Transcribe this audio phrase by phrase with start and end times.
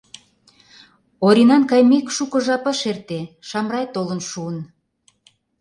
[1.27, 4.57] Оринан кайымек, шуко жап ыш эрте, Шамрай толын шуын.